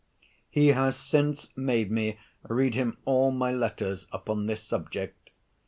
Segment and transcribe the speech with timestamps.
[0.49, 2.17] He has since made me
[2.49, 5.29] read him all my letters upon this subject.